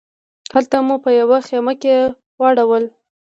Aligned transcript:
هلته 0.53 0.77
مو 0.85 0.95
په 1.03 1.09
یوه 1.19 1.37
خیمه 1.47 1.73
کې 1.81 1.93
واړول. 2.39 2.83